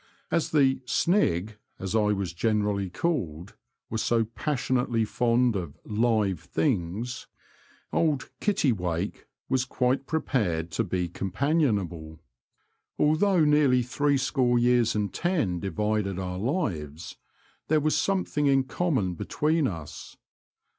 [0.31, 3.53] As the'' Snig," as I was generally called,
[3.91, 5.77] was so passionately fond of''
[6.07, 7.27] live" things,
[7.93, 11.87] old'' Kittiwake" was quite prepared to The Confessions of a Poacher.
[12.17, 12.19] 33 be companionable.
[12.97, 17.17] Although nearly three score years and ten divided our lives,
[17.67, 20.17] there was something in common between us.